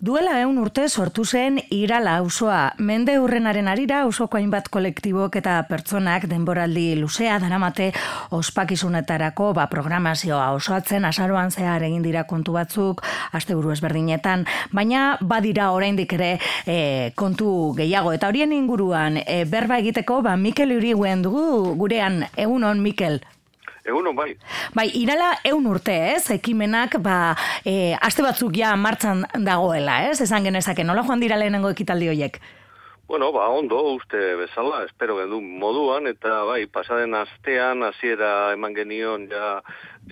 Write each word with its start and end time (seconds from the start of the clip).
Duela 0.00 0.38
eun 0.40 0.56
urte 0.56 0.86
sortu 0.88 1.26
zen 1.28 1.58
irala 1.76 2.14
auzoa. 2.22 2.72
Mende 2.80 3.18
urrenaren 3.20 3.66
arira 3.68 3.98
ausoko 4.06 4.38
hainbat 4.38 4.70
kolektibok 4.72 5.34
eta 5.36 5.58
pertsonak 5.68 6.22
denboraldi 6.30 6.94
luzea 6.96 7.34
daramate 7.42 7.90
ospakizunetarako 8.32 9.50
ba, 9.58 9.66
programazioa 9.68 10.46
osoatzen 10.56 11.04
asaroan 11.04 11.52
zehar 11.52 11.84
egin 11.84 12.06
dira 12.06 12.22
kontu 12.30 12.54
batzuk, 12.56 13.02
asteburu 13.36 13.74
ezberdinetan, 13.74 14.46
baina 14.72 15.18
badira 15.20 15.68
oraindik 15.76 16.14
ere 16.16 16.30
e, 16.64 16.78
kontu 17.14 17.74
gehiago. 17.76 18.14
Eta 18.16 18.32
horien 18.32 18.56
inguruan 18.56 19.20
e, 19.20 19.44
berba 19.44 19.82
egiteko 19.84 20.22
ba, 20.24 20.32
Mikel 20.40 20.72
Uriguen 20.78 21.20
dugu 21.28 21.76
gurean 21.76 22.22
egunon 22.40 22.80
Mikel. 22.80 23.20
Egunon, 23.84 24.14
bai. 24.16 24.34
Bai, 24.76 24.86
irala 25.00 25.32
eun 25.48 25.66
urte, 25.70 25.94
ez? 26.14 26.30
Ekimenak, 26.34 26.98
ba, 27.02 27.34
e, 27.64 27.94
aste 27.96 28.24
batzuk 28.24 28.56
ja 28.56 28.74
martzan 28.76 29.24
dagoela, 29.46 30.02
ez? 30.10 30.20
Esan 30.20 30.44
genezake, 30.44 30.84
nola 30.84 31.04
joan 31.06 31.22
dira 31.22 31.38
lehenengo 31.40 31.70
ekitaldi 31.72 32.10
horiek? 32.12 32.40
Bueno, 33.10 33.32
ba, 33.32 33.48
ondo, 33.50 33.80
uste 33.96 34.18
bezala, 34.38 34.84
espero 34.86 35.16
gendu 35.18 35.40
moduan, 35.40 36.06
eta 36.06 36.44
bai, 36.46 36.66
pasaden 36.70 37.16
astean, 37.18 37.82
hasiera 37.82 38.52
eman 38.54 38.76
genion, 38.76 39.24
ja, 39.32 39.56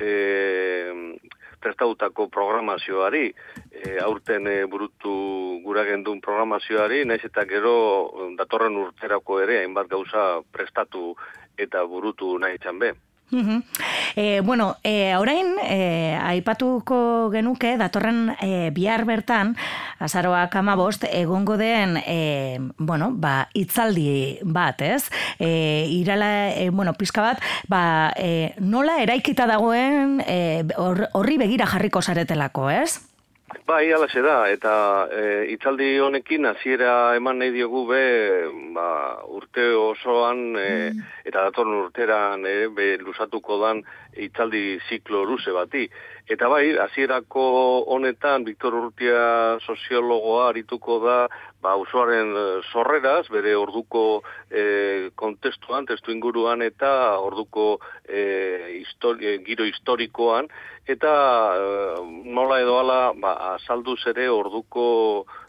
e, 0.01 1.19
prestautako 1.63 2.27
programazioari, 2.35 3.29
e, 3.71 3.99
aurten 4.03 4.49
e, 4.51 4.57
burutu 4.65 5.13
gura 5.63 5.85
gendun 5.87 6.23
programazioari, 6.25 7.05
naiz 7.07 7.23
eta 7.29 7.45
gero 7.47 7.77
datorren 8.39 8.81
urterako 8.83 9.43
ere, 9.45 9.61
hainbat 9.63 9.93
gauza 9.93 10.41
prestatu 10.51 11.13
eta 11.59 11.85
burutu 11.85 12.35
nahi 12.39 12.59
txan 12.59 12.83
be. 13.31 13.63
E, 14.17 14.41
bueno, 14.41 14.77
e, 14.83 15.17
orain, 15.17 15.57
e, 15.65 16.17
aipatuko 16.17 17.31
genuke, 17.33 17.77
datorren 17.77 18.35
e, 18.41 18.71
bihar 18.75 19.05
bertan, 19.05 19.55
azaroak 19.99 20.55
amabost, 20.57 21.05
egongo 21.11 21.57
den, 21.57 21.99
e, 22.07 22.59
bueno, 22.79 23.11
ba, 23.13 23.49
itzaldi 23.55 24.39
bat, 24.43 24.81
ez? 24.83 25.11
E, 25.39 25.87
irala, 25.91 26.51
e, 26.55 26.71
bueno, 26.71 26.95
pizka 26.95 27.23
bat, 27.23 27.45
ba, 27.69 28.13
e, 28.17 28.55
nola 28.61 29.01
eraikita 29.03 29.47
dagoen 29.47 30.23
horri 30.79 31.39
begira 31.39 31.67
jarriko 31.67 32.03
zaretelako, 32.03 32.71
ez? 32.71 33.08
Bai, 33.49 33.93
ala 33.93 34.07
da, 34.13 34.37
eta 34.53 34.73
e, 35.09 35.23
itzaldi 35.55 35.99
honekin 36.05 36.45
hasiera 36.51 37.15
eman 37.17 37.39
nahi 37.41 37.51
diogu 37.55 37.87
be, 37.89 38.03
ba, 38.75 38.89
urte 39.25 39.65
osoan, 39.73 40.57
e, 40.57 40.69
mm. 40.91 41.01
eta 41.25 41.47
datorn 41.49 41.73
urteran, 41.79 42.45
e, 42.45 42.69
be, 42.69 42.99
lusatuko 43.01 43.59
dan 43.65 43.83
itzaldi 44.17 44.79
ziklo 44.89 45.25
luze 45.25 45.53
bati. 45.53 45.89
Eta 46.29 46.49
bai, 46.53 46.77
hasierako 46.77 47.45
honetan, 47.95 48.45
Viktor 48.45 48.75
Urtia 48.83 49.57
soziologoa 49.65 50.51
arituko 50.51 50.99
da, 51.05 51.19
ba, 51.65 51.77
usuaren 51.81 52.35
sorreraz, 52.69 53.31
bere 53.33 53.57
orduko 53.57 54.23
e, 54.51 55.09
kontestuan, 55.17 55.89
testu 55.89 56.13
inguruan, 56.13 56.61
eta 56.63 57.17
orduko 57.25 57.79
e, 58.05 58.81
histori, 58.83 59.39
giro 59.49 59.65
historikoan, 59.65 60.53
eta 60.89 61.13
e, 61.55 61.65
nola 62.25 62.61
edo 62.63 62.79
ala, 62.81 63.01
ba, 63.15 63.35
azaldu 63.55 63.97
zere 64.01 64.29
orduko 64.33 64.87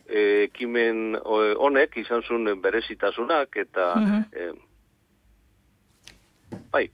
e, 0.08 0.46
ekimen 0.50 1.18
honek, 1.24 1.98
izan 2.04 2.26
zuen 2.26 2.50
berezitasunak, 2.62 3.56
eta... 3.68 3.94
Mm 4.00 4.66
bai, 6.70 6.90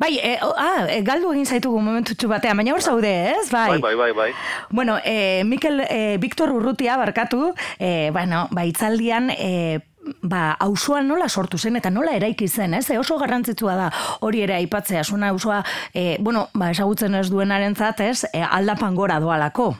Bai, 0.00 0.16
e, 0.16 0.38
ah, 0.40 0.86
e, 0.88 1.02
galdu 1.04 1.34
egin 1.34 1.44
zaitugu 1.44 1.76
momentutxu 1.84 2.28
batean, 2.30 2.56
baina 2.56 2.72
hor 2.72 2.80
zaude, 2.80 3.10
ez? 3.34 3.50
Bai, 3.52 3.76
bai, 3.84 3.92
bai, 3.98 4.08
bai. 4.16 4.30
Bueno, 4.70 4.94
e, 5.04 5.44
Mikel, 5.44 5.82
e, 5.84 6.16
Victor 6.16 6.54
Urrutia 6.56 6.96
barkatu, 6.96 7.50
e, 7.76 8.08
bueno, 8.10 8.46
ba, 8.56 8.64
itzaldian, 8.64 9.28
e, 9.28 9.82
ba, 10.22 10.56
auzoa 10.60 11.02
nola 11.02 11.28
sortu 11.28 11.58
zen 11.58 11.76
eta 11.76 11.90
nola 11.90 12.14
eraiki 12.16 12.48
zen, 12.48 12.74
ez? 12.74 12.88
E, 12.90 12.98
oso 12.98 13.18
garrantzitsua 13.18 13.76
da 13.76 13.90
hori 14.26 14.42
ere 14.46 14.56
aipatzea, 14.56 15.04
zuna 15.04 15.30
auzoa, 15.34 15.62
e, 15.94 16.16
bueno, 16.20 16.48
ba, 16.54 16.70
esagutzen 16.70 17.14
ez 17.14 17.28
duenaren 17.30 17.76
zatez, 17.76 18.24
e, 18.32 18.42
aldapan 18.42 18.94
gora 18.94 19.20
doalako. 19.20 19.74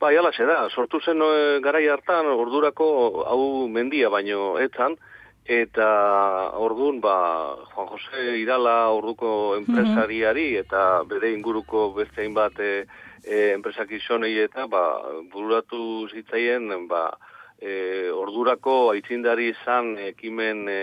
Bai, 0.00 0.16
ala 0.16 0.30
da, 0.32 0.68
sortu 0.70 1.00
zen 1.00 1.20
e, 1.20 1.60
garai 1.60 1.86
hartan, 1.88 2.26
ordurako 2.26 3.24
hau 3.28 3.68
mendia 3.68 4.08
baino 4.08 4.58
etzan, 4.58 4.96
eta 5.50 5.86
ordun 6.62 7.00
ba 7.00 7.56
Juan 7.72 7.88
Jose 7.88 8.38
Irala 8.38 8.90
orduko 8.94 9.56
enpresariari 9.56 10.54
eta 10.60 11.02
bere 11.10 11.32
inguruko 11.32 11.90
beste 11.96 12.22
hainbat 12.22 12.60
e, 12.60 12.86
e, 13.24 13.52
enpresak 13.54 13.90
eta 13.90 14.66
ba 14.66 15.02
bururatu 15.32 16.08
zitzaien 16.12 16.86
ba 16.86 17.18
e, 17.60 18.10
ordurako 18.10 18.90
aitzindari 18.94 19.50
izan 19.52 19.92
ekimen 20.10 20.66
e, 20.68 20.80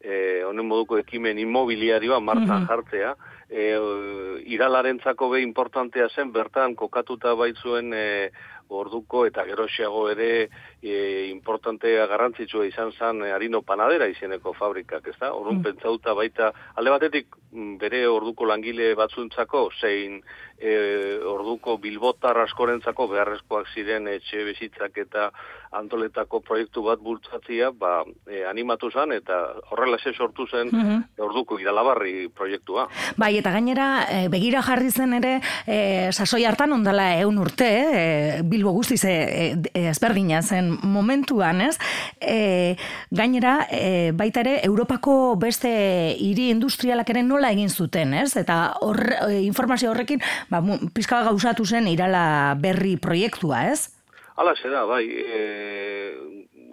e, 0.00 0.42
honen 0.46 0.68
moduko 0.68 0.98
ekimen 1.00 1.38
inmobiliarioa 1.38 2.20
martan 2.20 2.66
jartzea. 2.68 3.14
E, 3.50 3.66
iralarentzako 4.54 5.30
be 5.32 5.42
importantea 5.42 6.08
zen 6.14 6.32
bertan 6.32 6.76
kokatuta 6.78 7.34
baitzuen 7.34 7.94
e, 7.94 8.06
orduko 8.70 9.24
eta 9.26 9.44
geroxiago 9.48 10.08
ere 10.12 10.30
e, 10.82 11.28
importantea 11.30 12.06
garrantzitsua 12.10 12.66
izan 12.66 12.92
zen 12.92 13.22
harino 13.28 13.62
panadera 13.62 14.08
izeneko 14.10 14.54
fabrikak, 14.56 15.06
ez 15.12 15.16
da? 15.20 15.32
Orduan 15.34 15.60
mm. 15.60 15.66
pentsauta 15.68 16.14
baita, 16.16 16.50
alde 16.74 16.94
batetik 16.94 17.36
mm, 17.52 17.76
bere 17.80 18.06
orduko 18.08 18.48
langile 18.48 18.94
batzuntzako, 18.98 19.68
zein 19.80 20.20
e, 20.58 21.18
orduko 21.24 21.76
bilbotar 21.80 22.38
askorentzako 22.44 23.08
beharrezkoak 23.12 23.68
ziren 23.74 24.08
etxe 24.08 24.44
bizitzak 24.48 24.98
eta 25.04 25.30
antoletako 25.76 26.40
proiektu 26.42 26.82
bat 26.88 27.00
bultzatzia, 27.02 27.70
ba, 27.70 28.00
e, 28.26 28.42
animatu 28.48 28.90
zen 28.90 29.14
eta 29.14 29.38
horrela 29.70 29.98
ze 30.02 30.14
sortu 30.16 30.46
zen 30.46 30.72
mm 30.72 30.98
orduko 31.20 31.58
idalabarri 31.60 32.30
proiektua. 32.32 32.86
Bai, 33.20 33.34
eta 33.38 33.50
gainera, 33.52 33.86
e, 34.08 34.28
begira 34.32 34.62
jarri 34.64 34.88
zen 34.90 35.12
ere, 35.18 35.32
e, 35.66 36.08
sasoi 36.12 36.46
hartan 36.48 36.72
ondala 36.72 37.10
eun 37.20 37.38
urte, 37.38 37.68
e, 37.68 38.04
Bilbo 38.48 38.72
guztiz 38.72 39.02
e, 39.04 39.14
e, 39.52 39.82
ezberdina 39.90 40.40
zen 40.42 40.69
momentuan, 40.82 41.60
ez? 41.60 41.76
E, 42.20 42.76
gainera, 43.10 43.66
e, 43.70 44.12
baita 44.16 44.44
ere, 44.44 44.58
Europako 44.66 45.36
beste 45.40 45.70
hiri 46.18 46.50
industrialak 46.54 47.10
ere 47.10 47.22
nola 47.26 47.52
egin 47.54 47.70
zuten, 47.70 48.14
ez? 48.14 48.34
Eta 48.36 48.60
hor, 48.80 49.00
e, 49.28 49.40
informazio 49.46 49.90
horrekin, 49.90 50.22
ba, 50.50 50.62
pizka 50.94 51.22
gauzatu 51.28 51.66
zen 51.66 51.88
irala 51.90 52.54
berri 52.60 52.96
proiektua, 52.96 53.66
ez? 53.72 53.88
Hala, 54.40 54.54
da, 54.56 54.84
bai, 54.88 55.04
e, 55.04 55.40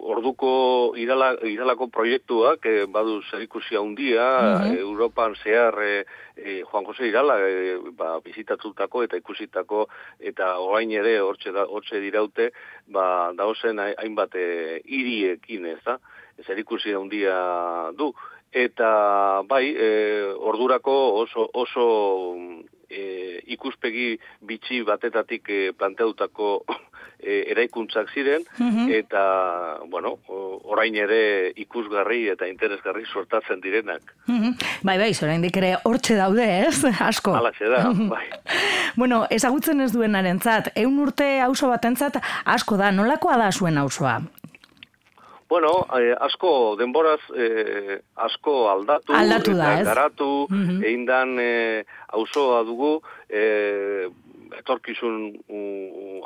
orduko 0.08 0.50
irala, 0.96 1.32
iralako 1.44 1.88
proiektuak 1.92 2.64
e, 2.66 2.86
badu 2.86 3.20
zerikusi 3.30 3.76
handia 3.76 4.26
mm 4.40 4.76
Europan 4.78 5.34
zehar 5.42 5.74
e, 5.82 6.04
Juan 6.70 6.86
Jose 6.86 7.08
Irala 7.08 7.38
e, 7.40 7.76
ba, 7.98 8.18
bizitatutako 8.24 9.02
eta 9.04 9.18
ikusitako 9.20 9.86
eta 10.20 10.54
orain 10.64 10.90
ere 10.92 11.18
hortxe, 11.20 11.52
da, 11.52 11.66
hortxe 11.66 12.00
diraute 12.00 12.50
ba, 12.86 13.32
daozen 13.36 13.80
hainbat 13.80 14.34
hiriekin 14.38 15.66
ez 15.74 15.80
da 15.84 15.98
zerikusi 16.46 16.94
handia 16.94 17.90
du. 17.98 18.12
Eta 18.52 19.42
bai 19.48 19.64
e, 19.76 19.88
ordurako 20.50 20.94
oso, 21.22 21.48
oso 21.52 21.84
e, 22.88 23.42
ikuspegi 23.54 24.14
bitxi 24.48 24.80
batetatik 24.88 25.50
e, 25.52 25.60
planteutako 25.76 26.62
e, 27.18 27.42
eraikuntzak 27.52 28.10
ziren, 28.14 28.44
mhm. 28.58 28.88
eta, 29.00 29.22
bueno, 29.90 30.16
orain 30.68 30.96
ere 30.96 31.52
ikusgarri 31.56 32.28
eta 32.34 32.48
interesgarri 32.48 33.04
sortatzen 33.06 33.60
direnak. 33.60 34.14
Mhm. 34.26 34.54
Bai, 34.82 34.98
bai, 34.98 35.12
zorain 35.14 35.44
ere 35.44 35.76
hortxe 35.84 36.16
daude, 36.16 36.46
ez? 36.68 36.84
Asko. 37.10 37.34
Hala, 37.34 37.52
da, 37.58 37.84
bai. 38.10 38.24
bueno, 39.00 39.24
ezagutzen 39.30 39.80
ez 39.80 39.92
duen 39.92 40.14
arentzat, 40.14 40.72
eun 40.76 40.98
urte 41.02 41.38
auzo 41.44 41.68
batentzat 41.68 42.18
asko 42.44 42.76
da, 42.76 42.90
nolakoa 42.92 43.38
da 43.40 43.52
zuen 43.52 43.78
auzoa? 43.78 44.18
Bueno, 45.48 45.70
eh, 45.96 46.12
asko 46.20 46.76
denboraz 46.76 47.20
eh, 47.32 47.96
asko 48.20 48.68
aldatu, 48.68 49.14
aldatu 49.16 49.54
da, 49.56 49.70
eta 49.80 49.94
garatu, 49.94 50.46
mm 50.50 50.64
-hmm. 50.64 50.84
egin 50.84 51.06
dan 51.06 51.38
eh, 51.40 51.84
auzoa 52.12 52.62
dugu, 52.64 53.00
eh, 53.28 54.08
etorkizun 54.58 55.18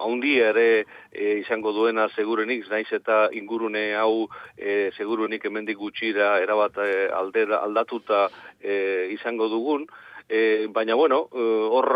haundi 0.02 0.36
ere 0.40 0.84
e, 1.10 1.38
izango 1.40 1.72
duena 1.72 2.08
segurenik, 2.16 2.69
naiz 2.70 2.88
eta 2.92 3.26
ingurune 3.32 3.92
hau 3.98 4.28
e, 4.56 4.90
segurenik 4.96 5.44
hemendik 5.46 5.78
gutxira 5.78 6.36
erabat 6.42 6.78
e, 6.84 7.08
aldatuta 7.12 8.28
e, 8.60 9.08
izango 9.16 9.48
dugun, 9.48 9.86
e, 10.28 10.66
baina 10.72 10.94
bueno, 10.94 11.28
e, 11.32 11.44
hor 11.76 11.90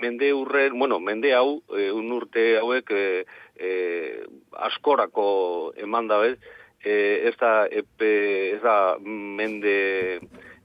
mende 0.00 0.32
urren, 0.34 0.78
bueno, 0.78 1.00
mende 1.00 1.34
hau, 1.34 1.62
e, 1.72 1.90
un 1.92 2.12
urte 2.12 2.58
hauek 2.58 2.90
e, 2.92 3.24
e, 3.56 3.72
askorako 4.68 5.72
eman 5.76 6.08
da 6.08 6.18
bez, 6.22 6.38
e, 6.84 7.28
ez 7.28 7.36
da 7.40 7.66
epe, 7.66 8.12
ez 8.56 8.62
da 8.62 8.96
mende 9.00 9.76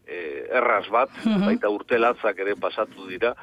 e, 0.05 0.17
erraz 0.51 0.87
bat, 0.91 1.13
baita 1.45 1.71
urtelatzak 1.73 2.39
ere 2.43 2.55
pasatu 2.59 3.07
dira, 3.09 3.33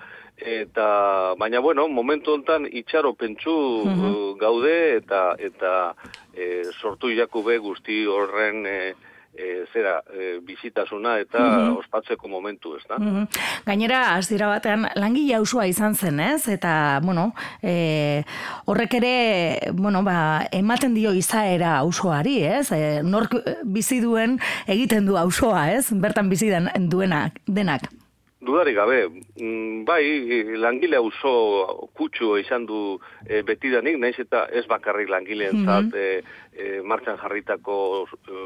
eta 0.41 1.35
baina 1.39 1.61
bueno, 1.61 1.89
momentu 1.89 2.33
hontan 2.35 2.67
itxaro 2.67 3.15
pentsu 3.15 3.55
uh 3.85 4.19
gaude 4.41 4.97
eta 4.97 5.35
eta 5.39 5.95
e, 6.33 6.65
sortu 6.81 7.11
jakube 7.13 7.59
guzti 7.59 8.07
horren 8.07 8.65
e, 8.67 8.95
e, 9.35 9.65
zera, 9.73 10.03
e, 10.13 10.39
bizitasuna 10.43 11.19
eta 11.21 11.41
mm 11.41 11.77
ospatzeko 11.81 12.29
momentu, 12.29 12.75
ez 12.77 12.85
da? 12.89 12.99
Mm 12.99 13.27
Gainera, 13.67 14.17
azira 14.17 14.49
batean, 14.49 14.87
langile 14.97 15.37
hausua 15.37 15.67
izan 15.67 15.95
zen, 15.95 16.21
ez? 16.21 16.49
Eta, 16.49 17.01
bueno, 17.05 17.31
e, 17.63 18.23
horrek 18.67 18.95
ere, 19.01 19.73
bueno, 19.73 20.03
ba, 20.03 20.47
ematen 20.53 20.95
dio 20.95 21.13
izaera 21.13 21.79
hausoari, 21.79 22.41
ez? 22.45 22.71
E, 22.73 23.03
nork 23.03 23.37
bizi 23.65 24.01
duen 24.01 24.39
egiten 24.67 25.07
du 25.07 25.17
hausoa, 25.21 25.71
ez? 25.73 25.91
Bertan 25.93 26.31
bizi 26.33 26.51
den, 26.51 26.71
duenak, 26.91 27.41
denak. 27.47 27.91
Dudari 28.41 28.73
gabe, 28.73 29.09
mm, 29.37 29.85
bai, 29.85 30.05
langile 30.57 30.97
auzo 30.97 31.89
kutsu 31.93 32.39
izan 32.41 32.65
du 32.65 32.97
e, 33.29 33.43
betidanik, 33.45 33.99
naiz 34.01 34.15
eta 34.23 34.47
ez 34.49 34.65
bakarrik 34.71 35.13
langileen 35.13 35.65
zat, 35.67 35.93
mm 35.93 36.37
martxan 36.85 37.17
jarritako 37.17 37.75
e, 38.05 38.41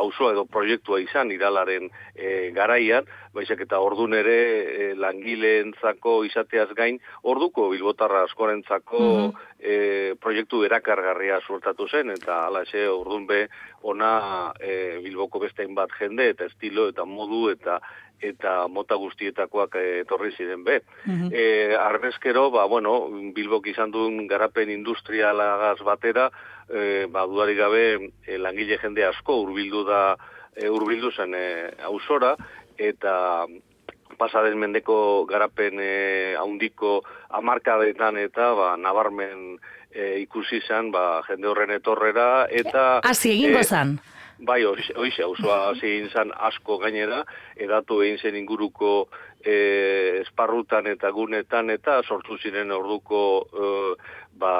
auzoa 0.00 0.30
edo 0.32 0.44
proiektua 0.48 1.00
izan 1.02 1.32
iralaren 1.34 1.90
e, 2.14 2.52
garaian, 2.56 3.04
baizik 3.34 3.64
eta 3.66 3.80
ordun 3.84 4.14
ere 4.16 4.36
e, 4.62 4.86
langileentzako 4.96 6.14
izateaz 6.24 6.70
gain, 6.78 7.00
orduko 7.22 7.68
bilbotarra 7.74 8.24
askorentzako 8.28 9.00
mm 9.00 9.46
proiektu 10.20 10.62
erakargarria 10.64 11.36
suertatu 11.44 11.84
zen, 11.88 12.08
eta 12.14 12.46
ala 12.46 12.62
eze, 12.64 12.86
ordun 12.88 13.26
be, 13.28 13.42
ona 13.82 14.12
e, 14.56 15.00
bilboko 15.04 15.42
bestein 15.42 15.74
bat 15.76 15.92
jende, 15.98 16.30
eta 16.32 16.46
estilo, 16.48 16.86
eta 16.88 17.04
modu, 17.04 17.42
eta 17.52 17.76
eta 18.20 18.68
mota 18.68 18.96
guztietakoak 19.00 19.76
etorri 20.02 20.32
ziren 20.36 20.64
be. 20.64 20.80
Mm 21.06 21.30
arbezkero, 21.80 22.50
ba, 22.50 22.66
bueno, 22.66 23.08
Bilbok 23.34 23.66
izan 23.72 23.90
duen 23.90 24.26
garapen 24.28 24.70
industrialagaz 24.70 25.78
batera, 25.86 26.28
e, 26.68 27.06
ba, 27.10 27.24
dudarik 27.26 27.58
gabe 27.58 27.82
e, 28.26 28.38
langile 28.38 28.78
jende 28.78 29.04
asko 29.06 29.40
urbildu 29.44 29.84
da, 29.88 30.02
e, 30.54 30.68
urbildu 30.68 31.10
zen 31.16 31.34
e, 31.34 31.46
ausora, 31.88 32.34
eta 32.78 33.46
pasaden 34.20 34.58
mendeko 34.60 35.24
garapen 35.28 35.80
e, 35.80 36.36
haundiko 36.38 37.00
amarkadetan 37.40 38.18
eta 38.20 38.52
ba, 38.58 38.70
nabarmen 38.76 39.58
e, 39.90 40.20
ikusi 40.22 40.60
zen 40.66 40.90
ba, 40.94 41.22
jende 41.28 41.50
horren 41.50 41.74
etorrera, 41.76 42.46
eta... 42.50 43.00
Hasi 43.06 43.34
egingo 43.36 43.64
zen? 43.64 43.98
Bai, 44.40 44.62
hoxe, 44.64 45.22
hausoa 45.22 45.74
zein 45.80 46.08
zan 46.08 46.32
asko 46.48 46.78
gainera, 46.80 47.24
edatu 47.56 48.00
egin 48.04 48.18
zen 48.18 48.38
inguruko 48.40 49.08
e, 49.44 50.20
esparrutan 50.22 50.88
eta 50.88 51.10
gunetan 51.12 51.70
eta 51.70 52.00
sortu 52.02 52.38
ziren 52.38 52.72
orduko 52.72 53.22
e, 53.52 53.72
ba, 54.40 54.54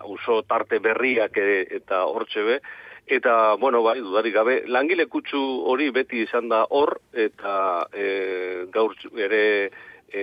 auso 0.00 0.40
tarte 0.48 0.80
berriak 0.80 1.36
e, 1.36 1.50
eta 1.80 2.04
hortxe 2.08 2.46
be, 2.46 2.60
eta, 3.10 3.56
bueno, 3.60 3.82
bai, 3.82 3.98
dudarik 4.00 4.34
gabe, 4.34 4.56
langile 4.70 5.06
kutsu 5.10 5.40
hori 5.68 5.90
beti 5.90 6.22
izan 6.24 6.48
da 6.48 6.64
hor, 6.70 6.96
eta 7.12 7.54
e, 7.92 8.66
gaur 8.72 8.94
ere 9.18 9.44
e, 10.08 10.22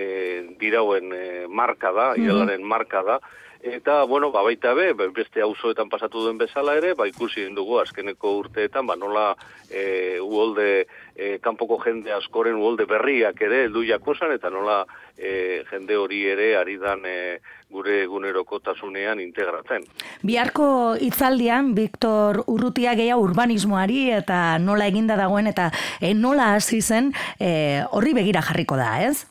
dirauen 0.58 1.12
e, 1.12 1.26
marka 1.46 1.92
da, 1.92 2.14
mm 2.16 2.64
marka 2.66 3.02
da, 3.04 3.20
Eta, 3.60 4.04
bueno, 4.04 4.30
ba, 4.30 4.42
baita 4.46 4.72
be, 4.74 4.92
beste 4.94 5.42
auzoetan 5.42 5.88
pasatu 5.90 6.22
duen 6.22 6.38
bezala 6.38 6.76
ere, 6.78 6.92
ba, 6.94 7.08
ikusi 7.10 7.42
dugu 7.56 7.80
azkeneko 7.82 8.36
urteetan, 8.38 8.86
ba, 8.86 8.94
nola 8.94 9.32
e, 9.66 10.20
uolde, 10.22 10.86
e, 11.16 11.38
kanpoko 11.42 11.80
jende 11.82 12.12
askoren 12.14 12.54
uolde 12.54 12.86
berriak 12.86 13.40
ere, 13.42 13.64
eldu 13.66 13.82
jakosan, 13.82 14.30
eta 14.36 14.50
nola 14.54 14.84
e, 15.16 15.64
jende 15.72 15.96
hori 15.98 16.22
ere 16.30 16.52
ari 16.56 16.76
dan 16.78 17.02
e, 17.02 17.40
gure 17.68 18.04
eguneroko 18.04 18.60
tasunean 18.62 19.18
integratzen. 19.20 19.88
Biharko 20.22 20.94
itzaldian, 21.02 21.74
Viktor 21.74 22.44
Urrutia 22.46 22.94
gehiago 22.94 23.26
urbanismoari 23.26 24.04
eta 24.20 24.58
nola 24.62 24.86
eginda 24.86 25.18
dagoen, 25.18 25.50
eta 25.50 25.72
e, 26.00 26.14
nola 26.14 26.54
hasi 26.54 26.78
zen 26.80 27.10
e, 27.40 27.82
horri 27.90 28.14
begira 28.14 28.44
jarriko 28.46 28.78
da, 28.78 28.94
ez? 29.02 29.26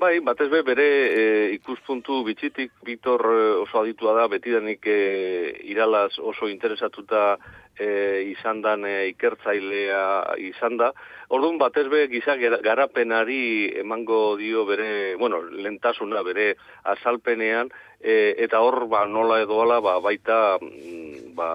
Bai, 0.00 0.16
batez 0.24 0.46
be, 0.48 0.62
bere 0.64 0.84
e, 1.12 1.24
ikuspuntu 1.58 2.22
bitxitik, 2.24 2.70
Victor 2.88 3.20
e, 3.20 3.40
oso 3.60 3.82
aditua 3.82 4.14
da, 4.16 4.22
betidanik 4.32 4.86
e, 4.88 4.94
iralaz 5.68 6.14
oso 6.16 6.48
interesatuta 6.48 7.34
e, 7.76 7.88
izan 8.30 8.62
dan 8.64 8.86
e, 8.88 8.94
ikertzailea 9.10 10.00
izan 10.46 10.80
da. 10.80 10.88
Orduan, 11.28 11.60
batez 11.60 11.84
be, 11.92 12.06
giza 12.08 12.38
garapenari 12.40 13.42
emango 13.84 14.38
dio 14.40 14.64
bere, 14.64 14.88
bueno, 15.20 15.42
lentasuna 15.68 16.24
bere 16.24 16.54
azalpenean, 16.96 17.68
e, 18.00 18.36
eta 18.48 18.64
hor, 18.64 18.86
ba, 18.88 19.04
nola 19.04 19.42
edoala, 19.44 19.82
ba, 19.84 19.98
baita, 20.00 20.56
mm, 20.64 21.34
ba, 21.36 21.50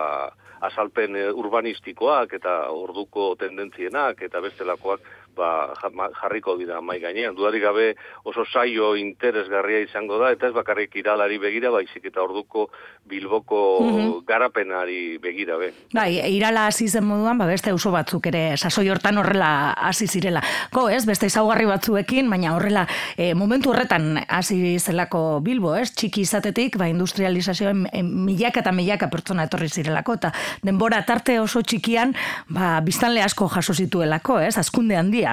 azalpen 0.65 1.17
urbanistikoak 1.33 2.33
eta 2.37 2.55
orduko 2.73 3.33
tendentzienak 3.39 4.21
eta 4.25 4.41
bestelakoak 4.41 5.03
ba, 5.35 5.73
jarriko 6.21 6.55
dira 6.57 6.81
mai 6.81 6.99
gainean. 7.03 7.35
Dudarik 7.35 7.63
gabe 7.63 7.95
oso 8.23 8.45
saio 8.45 8.95
interesgarria 8.95 9.81
izango 9.83 10.17
da, 10.21 10.31
eta 10.35 10.49
ez 10.49 10.55
bakarrik 10.55 10.95
iralari 10.95 11.37
begira, 11.41 11.71
baizik 11.73 12.07
eta 12.09 12.23
orduko 12.23 12.69
bilboko 13.05 13.59
mhm. 13.83 14.11
garapenari 14.27 15.17
begira 15.21 15.57
be. 15.61 15.71
Bai, 15.93 16.09
irala 16.33 16.67
hasi 16.69 16.87
zen 16.87 17.05
moduan, 17.05 17.37
ba, 17.37 17.47
beste 17.49 17.73
oso 17.75 17.91
batzuk 17.93 18.29
ere, 18.31 18.43
sasoi 18.57 18.87
hortan 18.89 19.19
horrela 19.21 19.73
hasi 19.89 20.07
zirela. 20.07 20.41
Ko, 20.73 20.87
ez, 20.89 21.03
beste 21.05 21.29
izaugarri 21.29 21.67
batzuekin, 21.69 22.29
baina 22.31 22.55
horrela, 22.55 22.85
e, 23.17 23.33
momentu 23.37 23.73
horretan 23.73 24.21
hasi 24.25 24.77
zelako 24.79 25.41
bilbo, 25.45 25.75
ez, 25.77 25.91
txiki 25.93 26.25
izatetik, 26.25 26.79
ba, 26.81 26.89
industrializazioen 26.91 27.85
milaka 28.01 28.63
eta 28.63 28.73
milaka 28.75 29.09
pertsona 29.11 29.49
etorri 29.49 29.69
zirelako, 29.69 30.17
eta 30.21 30.31
denbora 30.65 31.03
tarte 31.05 31.37
oso 31.41 31.61
txikian, 31.61 32.15
ba, 32.49 32.79
biztanle 32.85 33.23
asko 33.25 33.49
jaso 33.51 33.75
zituelako, 33.75 34.39
ez, 34.47 34.55
askunde 34.61 34.97
handia 34.97 35.24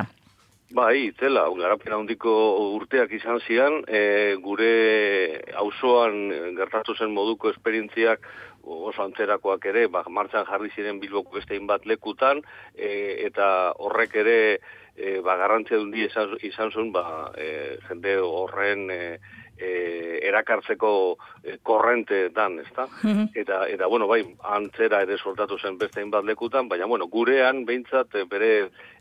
Bai, 0.72 1.12
zela, 1.20 1.42
garapena 1.52 1.98
handiko 2.00 2.32
urteak 2.78 3.10
izan 3.12 3.42
zian, 3.44 3.74
e, 3.84 4.36
gure 4.40 4.70
auzoan 5.60 6.14
gertatu 6.56 6.94
zen 6.96 7.12
moduko 7.12 7.50
esperientziak 7.52 8.24
oso 8.62 9.02
antzerakoak 9.04 9.66
ere, 9.68 9.82
ba, 9.92 10.00
martxan 10.08 10.46
jarri 10.48 10.70
ziren 10.72 11.00
bilboko 11.02 11.36
bestein 11.36 11.66
bat 11.68 11.84
lekutan, 11.84 12.40
e, 12.72 12.88
eta 13.26 13.48
horrek 13.84 14.16
ere 14.22 14.38
e, 14.96 15.20
ba, 15.20 15.36
garantzia 15.40 15.78
dundi 15.78 16.04
izan, 16.06 16.36
izan 16.42 16.72
zuen, 16.72 16.92
ba, 16.92 17.30
e, 17.36 17.78
jende 17.88 18.16
horren 18.22 18.90
e, 18.90 19.00
e, 19.56 19.70
erakartzeko 20.28 20.92
e, 21.42 21.58
korrente 21.62 22.28
dan, 22.34 22.58
ezta? 22.60 22.88
Mm 23.02 23.30
Eta, 23.42 23.62
eta, 23.68 23.86
bueno, 23.86 24.06
bai, 24.06 24.22
antzera 24.56 25.02
ere 25.02 25.16
sortatu 25.18 25.58
zen 25.58 25.78
beste 25.78 26.04
bat 26.10 26.24
lekutan, 26.24 26.68
baina, 26.68 26.86
bueno, 26.86 27.06
gurean, 27.06 27.64
behintzat, 27.64 28.18
bere 28.28 28.52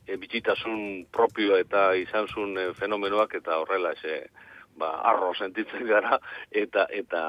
e, 0.08 0.16
bitxitasun 0.16 1.08
propio 1.12 1.58
eta 1.58 1.92
izan 1.96 2.28
zuen 2.28 2.74
fenomenoak 2.80 3.36
eta 3.42 3.60
horrela, 3.60 3.94
eze, 4.00 4.24
ba, 4.82 4.92
arro 5.12 5.32
sentitzen 5.38 5.86
gara 5.90 6.18
eta 6.64 6.88
eta 6.98 7.22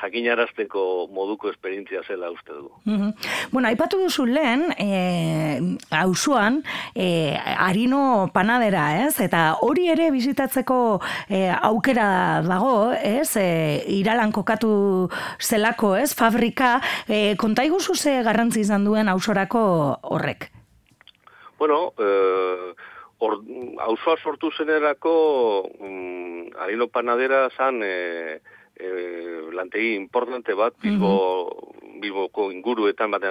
jakinarazteko 0.00 0.84
moduko 1.12 1.50
esperientzia 1.50 2.02
zela 2.06 2.30
uste 2.30 2.54
du. 2.54 2.70
Mm 2.84 3.12
Bueno, 3.52 3.68
aipatu 3.68 3.98
duzu 4.00 4.24
lehen, 4.26 4.62
e, 4.80 5.76
auzuan, 5.98 6.62
e, 6.94 7.36
harino 7.36 8.30
panadera, 8.32 9.04
ez? 9.04 9.18
Eta 9.20 9.42
hori 9.66 9.88
ere 9.92 10.08
bizitatzeko 10.14 10.78
e, 11.28 11.42
aukera 11.50 12.06
dago, 12.46 12.92
ez? 12.92 13.36
E, 13.36 13.82
iralan 13.98 14.32
kokatu 14.32 14.72
zelako, 15.40 15.94
ez? 16.00 16.14
Fabrika, 16.16 16.78
e, 17.08 17.36
kontaigu 17.36 17.80
zuze 17.80 18.22
garrantzi 18.24 18.62
izan 18.64 18.88
duen 18.88 19.12
ausorako 19.12 19.62
horrek? 20.14 20.50
Bueno, 21.62 21.92
eh, 21.96 22.74
Or, 23.22 23.38
auzoa 23.86 24.16
sortu 24.18 24.50
zenerako 24.50 25.12
um, 25.78 26.48
harino 26.58 26.88
panadera 26.90 27.44
zan 27.54 27.78
e, 27.86 28.40
e, 28.74 28.88
lantegi 29.54 29.94
importante 29.94 30.56
bat 30.58 30.74
Bilbo, 30.82 31.12
Bilboko 32.02 32.50
inguruetan 32.50 33.14
bat, 33.14 33.26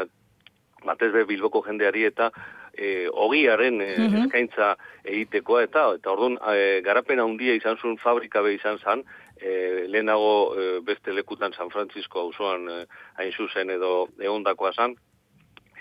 batez 0.86 1.12
be 1.12 1.26
Bilboko 1.28 1.64
jendeari 1.66 2.06
eta 2.08 2.30
e, 2.74 3.10
ogiaren 3.12 3.82
e, 3.84 3.90
eskaintza 4.22 4.76
egitekoa 5.04 5.66
eta 5.68 5.86
eta 5.98 6.14
orduan 6.14 6.38
e, 6.54 6.80
garapena 6.86 7.28
handia 7.28 7.58
izan 7.60 7.78
zuen 7.82 8.00
fabrika 8.00 8.42
be 8.46 8.56
izan 8.56 8.80
zan 8.80 9.04
e, 9.36 9.88
lehenago 9.92 10.34
e, 10.56 10.70
beste 10.88 11.12
lekutan 11.12 11.54
San 11.58 11.70
Francisco 11.70 12.24
auzoan 12.24 12.70
e, 12.70 12.80
hain 13.20 13.36
zuzen 13.36 13.76
edo 13.76 14.08
egondakoa 14.20 14.72
zan. 14.74 14.96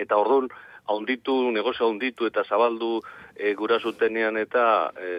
Eta 0.00 0.17
orduan 0.17 0.49
haunditu, 0.90 1.35
negozio 1.55 1.87
haunditu 1.87 2.26
eta 2.26 2.43
zabaldu 2.49 2.99
e, 3.40 3.54
gura 3.54 3.80
zutenean 3.80 4.37
eta 4.37 4.92
e, 5.00 5.14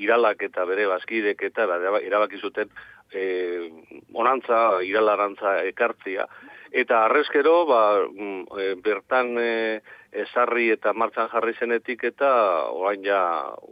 iralak 0.00 0.46
eta 0.46 0.64
bere 0.64 0.86
bazkidek 0.86 1.42
eta 1.50 1.66
erabaki 2.00 2.38
zuten 2.38 2.70
e, 3.12 3.24
onantza, 4.14 4.80
iralarantza 4.86 5.58
ekartzia 5.72 6.28
Eta 6.70 7.04
arrezkero, 7.04 7.64
ba, 7.66 7.80
mm, 8.06 8.42
e, 8.54 8.66
bertan 8.78 9.34
e, 9.42 9.80
esarri 10.22 10.68
eta 10.70 10.92
martzan 10.94 11.26
jarri 11.32 11.54
zenetik 11.58 12.04
eta 12.06 12.30
orain 12.70 13.02
ja 13.02 13.20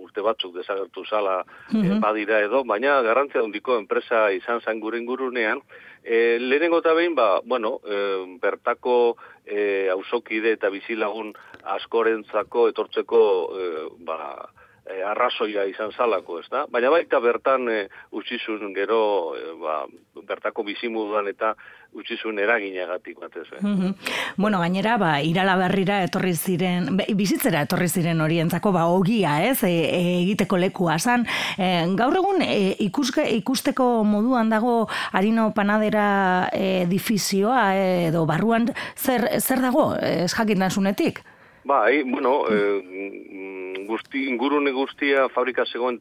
urte 0.02 0.22
batzuk 0.22 0.56
desagertu 0.56 1.04
zala 1.06 1.44
mm 1.70 2.00
badira 2.02 2.40
edo, 2.42 2.64
baina 2.64 3.00
garrantzia 3.02 3.42
hundiko 3.42 3.76
enpresa 3.78 4.30
izan 4.34 4.60
zain 4.60 4.80
gure 4.80 4.98
ingurunean, 4.98 5.62
e, 6.02 6.38
lehenengo 6.40 6.78
eta 6.82 6.94
behin, 6.94 7.14
ba, 7.14 7.40
bueno, 7.44 7.78
e, 7.86 8.02
bertako 8.42 9.16
e, 9.46 9.88
ausokide 9.94 10.52
eta 10.58 10.70
bizilagun 10.70 11.34
askorentzako 11.76 12.68
etortzeko 12.72 13.20
e, 13.60 13.68
ba, 14.06 14.18
e, 14.88 15.02
arrazoia 15.04 15.64
izan 15.68 15.92
zalako, 15.92 16.40
ez 16.42 16.48
da? 16.52 16.64
Baina 16.72 16.90
baita 16.92 17.20
bertan 17.22 17.68
e, 17.72 17.80
utxizun 18.16 18.72
gero 18.76 19.00
e, 19.36 19.52
ba, 19.60 19.82
bertako 20.28 20.64
bizimuduan 20.66 21.28
eta 21.30 21.54
utxizun 21.96 22.38
eraginagatik 22.42 23.18
batez. 23.20 23.46
Eh? 23.56 23.62
Mm 23.62 23.94
Bueno, 24.38 24.60
gainera, 24.60 24.96
ba, 25.00 25.20
irala 25.24 25.56
berrira 25.58 26.02
etorri 26.06 26.34
ziren, 26.36 27.00
bizitzera 27.18 27.64
etorri 27.66 27.88
ziren 27.88 28.20
horientzako, 28.22 28.72
ba, 28.72 28.86
ogia, 28.86 29.38
ez, 29.48 29.62
e, 29.66 29.70
e, 29.70 30.02
egiteko 30.22 30.60
lekua 30.60 30.98
zan. 30.98 31.26
E, 31.58 31.70
gaur 31.98 32.14
egun, 32.20 32.42
e, 32.42 32.76
ikusteko 32.86 33.88
moduan 34.04 34.52
dago 34.52 34.86
harino 35.12 35.50
panadera 35.54 36.50
e, 36.52 36.86
edo 36.86 38.26
barruan, 38.26 38.70
zer, 38.96 39.28
zer 39.40 39.60
dago, 39.60 39.94
ez 39.96 40.30
jakintan 40.32 40.70
zunetik? 40.70 41.24
Bai, 41.64 42.02
bueno, 42.02 42.44
e, 42.48 43.84
guzti, 43.88 44.26
ingurune 44.28 44.72
guztia 44.72 45.26
fabrika 45.32 45.64
zegoen 45.66 45.98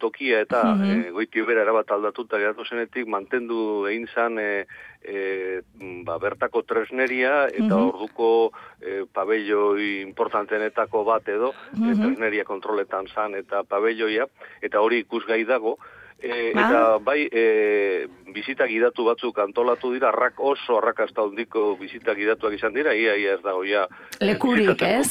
tokia 0.00 0.40
eta 0.40 0.62
mm 0.64 0.80
-hmm. 0.80 1.06
e, 1.06 1.10
goiti 1.10 1.42
bera 1.42 1.62
erabat 1.62 1.90
aldatuta 1.90 2.38
geratu 2.38 2.64
zenetik 2.64 3.06
mantendu 3.06 3.86
egin 3.86 4.06
zan 4.14 4.38
e, 4.38 4.66
e, 5.02 5.60
ba, 6.04 6.18
bertako 6.18 6.62
tresneria 6.62 7.46
eta 7.48 7.74
mm 7.76 7.84
orduko 7.86 8.52
e, 8.80 9.04
pabello 9.12 9.78
importantenetako 9.78 11.04
bat 11.04 11.28
edo 11.28 11.52
mm 11.52 11.82
-hmm. 11.82 12.02
tresneria 12.02 12.44
kontroletan 12.44 13.06
zan 13.14 13.34
eta 13.34 13.62
pabelloia 13.64 14.26
eta 14.62 14.80
hori 14.80 14.98
ikusgai 14.98 15.44
dago 15.44 15.78
E, 16.16 16.50
eta 16.50 16.96
bai, 17.04 17.26
e, 17.28 18.06
bizita 18.32 18.66
gidatu 18.66 19.04
batzuk 19.04 19.38
antolatu 19.42 19.92
dira, 19.92 20.08
arrak 20.08 20.40
oso 20.40 20.78
arrakasta 20.78 21.22
hondiko 21.26 21.74
bizita 21.80 22.14
gidatuak 22.16 22.56
izan 22.56 22.72
dira, 22.72 22.94
ia, 22.96 23.16
ia 23.20 23.34
ez 23.36 23.42
dago, 23.44 23.64
ia. 23.68 23.84
Lekurik, 24.24 24.80
ez? 24.80 25.10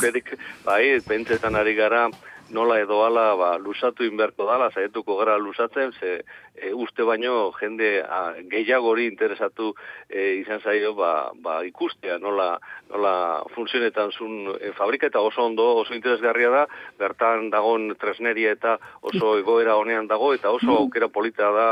bai, 0.65 0.97
pentsetan 1.05 1.55
ari 1.61 1.75
gara, 1.77 2.07
nola 2.49 2.79
edo 2.79 3.01
ala 3.05 3.33
ba, 3.35 3.57
lusatu 3.57 4.05
inberko 4.05 4.45
dala, 4.45 4.69
zaituko 4.69 5.17
gara 5.17 5.37
lusatzen, 5.37 5.91
ze 5.99 6.21
e, 6.53 6.71
uste 6.73 7.03
baino 7.03 7.51
jende 7.59 8.03
a, 8.03 8.33
gehiago 8.51 8.91
hori 8.93 9.07
interesatu 9.09 9.73
e, 10.09 10.41
izan 10.41 10.61
zaio 10.61 10.93
ba, 10.93 11.31
ba, 11.41 11.57
ikustea, 11.65 12.17
nola, 12.21 12.55
nola 12.91 13.15
funtzionetan 13.55 14.11
zun 14.11 14.53
e, 14.59 14.71
fabrika 14.77 15.09
eta 15.09 15.21
oso 15.25 15.45
ondo, 15.45 15.67
oso 15.81 15.95
interesgarria 15.97 16.51
da, 16.53 16.63
bertan 16.99 17.49
dagon 17.49 17.95
tresneria 17.99 18.53
eta 18.55 18.77
oso 19.01 19.35
egoera 19.39 19.77
honean 19.81 20.07
dago, 20.07 20.33
eta 20.37 20.53
oso 20.53 20.69
mm. 20.69 20.77
aukera 20.85 21.09
polita 21.09 21.51
da 21.55 21.67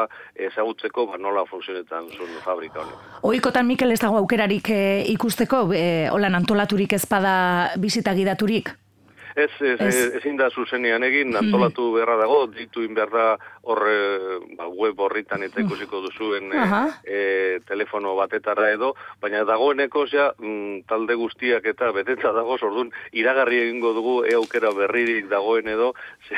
ezagutzeko 0.50 1.08
ba, 1.12 1.22
nola 1.22 1.46
funtzionetan 1.50 2.10
zun 2.18 2.38
fabrika 2.44 2.82
honean. 2.82 3.10
Oikotan, 3.24 3.70
Mikel, 3.70 3.94
ez 3.94 4.02
dago 4.02 4.18
aukerarik 4.24 4.74
e, 4.74 4.84
ikusteko, 5.14 5.68
e, 5.78 6.10
holan 6.12 6.42
antolaturik 6.42 6.98
ezpada 6.98 7.36
bizita 7.78 8.16
gidaturik? 8.18 8.74
Ez, 9.34 9.50
ez, 9.60 9.80
ez. 9.80 9.96
ezin 10.20 10.38
da 10.38 10.50
zuzenean 10.50 11.04
egin, 11.04 11.32
mhm. 11.34 11.46
antolatu 11.46 11.92
beharra 11.96 12.20
dago, 12.22 12.46
ditu 12.54 12.84
inberda 12.86 13.38
horre 13.64 14.40
ba, 14.58 14.68
web 14.68 15.00
horritan 15.00 15.44
eta 15.46 15.62
mm. 15.62 15.66
ikusiko 15.66 16.02
duzuen 16.04 16.52
e, 16.54 17.60
telefono 17.68 18.16
batetara 18.18 18.70
edo, 18.74 18.94
baina 19.24 19.44
dagoeneko 19.48 20.06
ja, 20.12 20.30
mm, 20.38 20.84
talde 20.90 21.16
guztiak 21.20 21.66
eta 21.72 21.92
beteta 21.96 22.34
dago, 22.36 22.58
ordun 22.64 22.92
iragarri 23.16 23.62
egingo 23.66 23.94
dugu 23.96 24.16
e 24.28 24.36
aukera 24.38 24.74
berririk 24.76 25.30
dagoen 25.32 25.70
edo, 25.72 25.94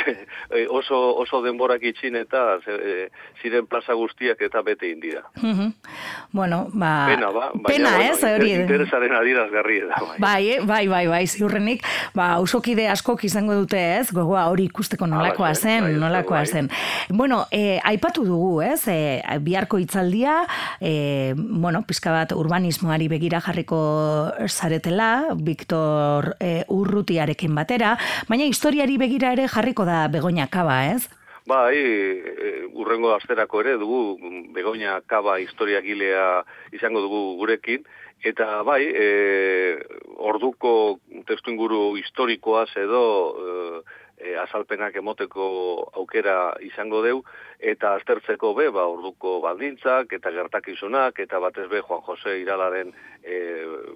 e, 0.55 0.67
oso, 0.69 0.99
oso 1.21 1.41
denborak 1.45 1.83
itxin 1.89 2.19
eta 2.21 2.59
e, 2.61 3.09
ziren 3.41 3.65
plaza 3.67 3.97
guztiak 3.97 4.41
eta 4.45 4.61
bete 4.65 4.89
indira. 4.91 5.25
Bueno, 6.31 6.67
ba... 6.73 6.93
Pena, 7.09 7.31
ba, 7.33 7.49
baina, 7.53 7.67
pena, 7.69 7.95
ez, 8.05 8.21
hori. 8.23 8.51
Interesaren 8.61 9.15
adiraz 9.17 9.49
garri 9.51 9.81
da. 9.81 9.99
Bai, 10.19 10.19
bai, 10.19 10.65
bai, 10.65 10.85
bai, 10.87 11.05
bai, 11.07 11.23
ziurrenik, 11.27 11.83
ba, 12.15 12.35
usokide 12.43 12.87
askok 12.91 13.25
izango 13.27 13.55
dute, 13.57 13.81
ez? 13.99 14.09
Gogoa 14.13 14.45
hori 14.51 14.67
ikusteko 14.69 15.07
nolakoa 15.09 15.53
zen, 15.55 15.89
bai, 15.89 15.99
nolakoa 16.01 16.43
bai. 16.43 16.47
zen. 16.47 16.69
Bueno, 17.15 17.47
e, 17.49 17.79
aipatu 17.87 18.25
dugu, 18.27 18.61
ez? 18.61 18.89
E, 18.91 19.23
biharko 19.39 19.77
hitzaldia, 19.79 20.41
e, 20.83 21.31
bueno, 21.37 21.85
pizka 21.87 22.11
bat 22.11 22.33
urbanismoari 22.35 23.07
begira 23.07 23.39
jarriko 23.39 23.79
zaretela, 24.49 25.31
Victor 25.39 26.33
e, 26.43 26.65
Urrutiarekin 26.67 27.55
batera, 27.55 27.93
baina 28.27 28.43
historiari 28.43 28.99
begira 28.99 29.31
ere 29.31 29.47
jarriko 29.47 29.85
da 29.87 30.09
Begoña 30.11 30.49
Kaba, 30.51 30.91
ez? 30.91 31.07
Bai, 31.47 31.77
e, 31.79 32.51
urrengo 32.73 33.13
asterako 33.15 33.63
ere 33.63 33.77
dugu 33.79 34.17
Begoña 34.51 34.99
Kaba 35.07 35.39
historiagilea 35.39 36.43
izango 36.75 36.99
dugu 36.99 37.37
gurekin, 37.39 37.87
Eta 38.25 38.63
bai, 38.65 38.81
e, 38.89 39.77
orduko 40.17 40.97
testu 41.27 41.51
inguru 41.51 41.97
historikoaz 41.99 42.71
edo 42.81 43.01
e, 43.37 43.81
e, 44.25 44.35
azalpenak 44.41 44.95
emoteko 45.01 45.45
aukera 46.01 46.55
izango 46.65 47.01
deu, 47.05 47.21
eta 47.59 47.93
aztertzeko 47.99 48.53
be, 48.57 48.69
ba, 48.73 48.87
orduko 48.91 49.37
baldintzak, 49.45 50.17
eta 50.17 50.33
gertakizunak, 50.35 51.19
eta 51.19 51.39
batez 51.39 51.69
be, 51.69 51.81
Juan 51.85 52.03
Jose 52.09 52.39
Iralaren 52.41 52.93
e, 53.23 53.39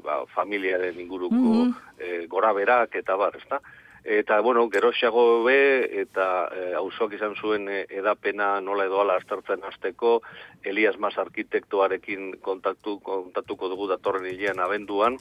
ba, 0.06 0.22
familiaren 0.36 1.00
inguruko 1.00 1.36
mm 1.36 1.74
-hmm. 1.74 2.28
gora 2.28 2.54
berak, 2.54 2.96
eta 2.96 3.16
bar, 3.16 3.36
ezta? 3.36 3.62
Eta, 4.04 4.40
bueno, 4.40 4.70
geroxiago 4.70 5.44
be, 5.44 6.02
eta 6.02 6.50
e, 6.56 7.16
izan 7.16 7.36
zuen 7.36 7.68
e, 7.68 7.86
edapena 7.90 8.60
nola 8.62 8.86
edo 8.86 9.02
ala 9.02 9.18
astartzen 9.18 9.64
azteko, 9.64 10.22
Elias 10.64 10.98
Mas 10.98 11.18
arkitektoarekin 11.18 12.40
kontaktu, 12.42 13.00
kontaktuko 13.00 13.68
dugu 13.68 13.88
datorren 13.88 14.26
hilean 14.26 14.60
abenduan. 14.60 15.18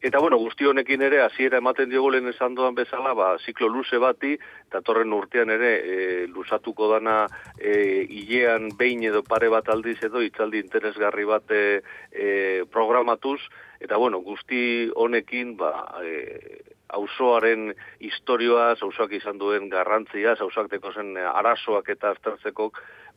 Eta, 0.00 0.18
bueno, 0.20 0.36
guzti 0.36 0.64
honekin 0.64 1.02
ere, 1.02 1.22
hasiera 1.22 1.58
ematen 1.58 1.88
diogu 1.88 2.10
lehen 2.12 2.28
esan 2.28 2.54
doan 2.54 2.74
bezala, 2.74 3.14
ba, 3.14 3.36
ziklo 3.38 3.68
luze 3.68 3.98
bati, 3.98 4.34
datorren 4.72 5.12
urtean 5.12 5.50
ere, 5.50 5.72
e, 5.80 6.26
lusatuko 6.28 6.90
dana 6.92 7.26
e, 7.58 8.04
hilean 8.04 8.70
behin 8.76 9.04
edo 9.04 9.22
pare 9.22 9.48
bat 9.48 9.68
aldiz 9.68 9.98
edo, 10.04 10.20
itzaldi 10.20 10.60
interesgarri 10.60 11.24
bat 11.24 11.52
e 11.52 12.64
programatuz, 12.72 13.40
eta, 13.80 13.96
bueno, 13.96 14.20
guzti 14.20 14.90
honekin, 14.94 15.56
ba, 15.56 15.72
e, 16.04 16.73
auzoaren 16.88 17.72
historioa, 18.00 18.74
auzoak 18.80 19.12
izan 19.12 19.38
duen 19.38 19.68
garrantzia, 19.68 20.36
auzoak 20.40 20.70
teko 20.70 20.92
zen 20.92 21.16
arazoak 21.16 21.88
eta 21.88 22.10
aztertzeko 22.14 22.70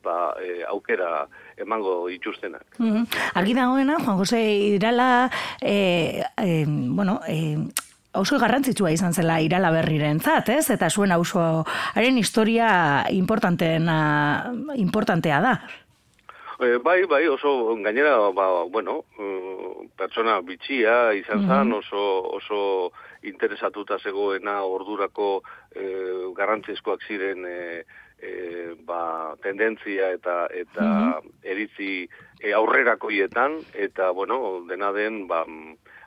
ba, 0.04 0.36
e, 0.42 0.64
aukera 0.68 1.28
emango 1.58 2.08
dituztenak. 2.08 2.80
Mm 2.80 2.92
-hmm. 2.94 3.06
Argi 3.34 3.54
dagoena, 3.54 3.98
Juan 4.00 4.18
Jose 4.18 4.42
Irala, 4.42 5.30
e, 5.62 6.24
e, 6.38 6.66
bueno, 6.68 7.20
e, 7.28 7.58
oso 8.18 8.40
garrantzitsua 8.40 8.92
izan 8.92 9.14
zela 9.14 9.42
irala 9.42 9.72
berriren 9.72 10.20
zat, 10.20 10.50
ez? 10.50 10.70
Eta 10.70 10.90
zuen 10.90 11.12
haren 11.12 12.18
historia 12.18 13.06
importanteena, 13.10 14.54
importantea 14.76 15.42
da. 15.42 15.60
E, 16.60 16.78
bai, 16.82 17.04
bai, 17.06 17.28
oso 17.28 17.76
gainera, 17.84 18.18
ba, 18.34 18.64
bueno, 18.66 19.04
uh, 19.20 19.86
pertsona 19.98 20.42
bitxia 20.42 21.14
izan 21.14 21.46
zan, 21.48 21.74
oso, 21.74 22.02
oso 22.34 22.92
interesatuta 23.30 23.98
zegoena 24.04 24.62
ordurako 24.64 25.42
e, 25.76 25.88
garrantzizkoak 26.38 27.04
ziren 27.08 27.46
e, 27.46 27.84
e, 28.20 28.32
ba, 28.86 29.36
tendentzia 29.44 30.12
eta 30.16 30.48
eta 30.52 30.82
mm 30.82 31.12
-hmm. 31.12 31.34
eritzi 31.44 31.92
e, 32.40 32.54
aurrerakoietan 32.54 33.60
eta 33.74 34.12
bueno 34.12 34.64
dena 34.68 34.92
den 34.92 35.28
ba, 35.28 35.46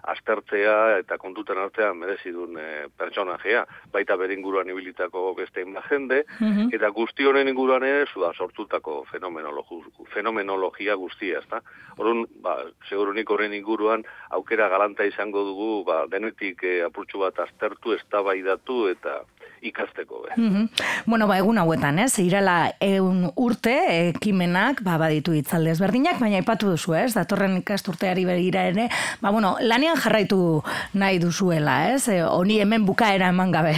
aztertzea 0.02 0.98
eta 1.00 1.18
kontuten 1.18 1.58
artean 1.58 1.98
merezi 1.98 2.32
duen 2.32 2.56
e, 2.58 2.86
pertsonajea, 2.96 3.64
baita 3.92 4.16
bere 4.16 4.34
inguruan 4.34 4.68
ibilitako 4.70 5.34
beste 5.34 5.64
jende, 5.88 6.24
mhm. 6.40 6.70
eta 6.72 6.90
guzti 6.90 7.24
honen 7.26 7.48
inguruan 7.48 7.84
ere, 7.84 8.06
zuda, 8.12 8.32
sortutako 8.36 9.04
fenomenologia 9.10 10.94
guztia, 10.94 11.40
ezta? 11.40 11.60
Horun, 11.96 12.26
ba, 12.42 12.56
segurunik 12.88 13.30
horren 13.30 13.54
inguruan, 13.54 14.04
aukera 14.30 14.68
galanta 14.68 15.04
izango 15.04 15.44
dugu, 15.44 15.84
ba, 15.84 16.06
denetik 16.06 16.64
e, 16.64 16.82
apurtxu 16.82 17.18
bat 17.24 17.38
aztertu, 17.38 17.92
eztabaidatu 17.98 18.88
eta 18.88 19.20
ikasteko. 19.62 20.22
Be. 20.24 20.34
Mm 20.36 20.68
Bueno, 21.06 21.26
ba, 21.26 21.38
egun 21.38 21.58
hauetan, 21.58 21.98
ez? 21.98 22.18
Irala 22.22 22.72
egun 22.80 23.30
urte, 23.36 23.74
ekimenak, 24.10 24.82
ba, 24.86 24.98
baditu 25.00 25.34
itzalde 25.34 25.72
ezberdinak, 25.74 26.20
baina 26.20 26.42
ipatu 26.42 26.70
duzu, 26.70 26.94
ez? 26.94 27.12
Datorren 27.14 27.60
ikasturteari 27.60 28.26
begira 28.28 28.66
ere, 28.70 28.88
ba, 29.20 29.30
bueno, 29.30 29.56
lanean 29.60 29.98
jarraitu 30.00 30.62
nahi 30.94 31.18
duzuela, 31.18 31.94
ez? 31.94 32.06
E, 32.08 32.22
oni 32.24 32.60
hemen 32.60 32.86
bukaera 32.86 33.32
eman 33.34 33.52
gabe. 33.52 33.74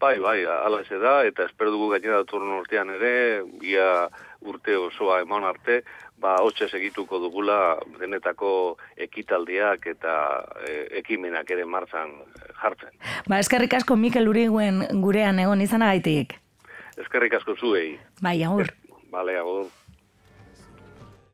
Bai, 0.00 0.18
bai, 0.20 0.40
ala 0.44 0.82
da, 1.00 1.14
eta 1.24 1.44
espero 1.44 1.70
dugu 1.70 1.90
gainera 1.92 2.18
datorren 2.24 2.58
urtean 2.58 2.90
ere, 2.90 3.44
ia 3.62 4.08
urte 4.44 4.76
osoa 4.76 5.20
eman 5.22 5.44
arte, 5.44 5.82
ba, 6.24 6.38
hotxe 6.40 6.70
segituko 6.72 7.20
dugula 7.20 7.58
denetako 8.00 8.50
ekitaldiak 9.06 9.84
eta 9.92 10.14
e, 10.64 10.72
ekimenak 11.02 11.50
ere 11.52 11.66
martzan 11.68 12.16
jartzen. 12.62 12.96
Ba, 13.28 13.42
eskerrik 13.44 13.76
asko 13.80 13.98
Mikel 14.00 14.30
Uriguen 14.32 14.86
gurean 15.04 15.42
egon 15.44 15.64
izanagaitik. 15.64 16.38
Eskerrik 17.04 17.36
asko 17.40 17.56
zuei. 17.60 17.98
Bai, 18.24 18.38
agur. 18.46 18.72
Bale, 19.12 19.36
agur. 19.38 19.66